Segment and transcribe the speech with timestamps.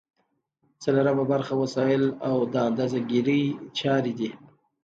[0.83, 3.43] څلورمه برخه وسایل او د اندازه ګیری
[3.79, 4.29] چارې دي.